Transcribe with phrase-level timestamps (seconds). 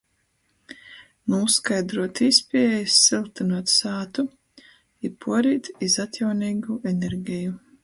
[1.33, 4.27] Nūskaidruot īspiejis syltynuot sātu
[5.11, 7.57] i puorīt iz atjauneigū energeju.